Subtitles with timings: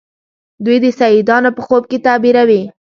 [0.65, 2.61] دوی د سیدانو په خوب کې تعبیروي.